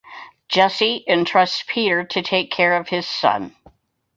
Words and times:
Jesse 0.49 1.03
entrusts 1.07 1.63
Peter 1.67 2.03
to 2.03 2.23
take 2.23 2.49
care 2.49 2.75
of 2.75 2.89
his 2.89 3.05
son. 3.05 3.55